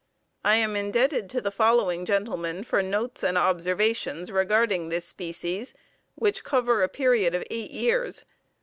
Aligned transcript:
I 0.43 0.55
am 0.55 0.75
indebted 0.75 1.29
to 1.29 1.41
the 1.41 1.51
following 1.51 2.07
gentlemen 2.07 2.63
for 2.63 2.81
notes 2.81 3.21
and 3.21 3.37
observations 3.37 4.31
regarding 4.31 4.89
this 4.89 5.05
species, 5.05 5.75
which 6.15 6.43
cover 6.43 6.81
a 6.81 6.89
period 6.89 7.35
of 7.35 7.43
eight 7.51 7.69
years. 7.69 8.25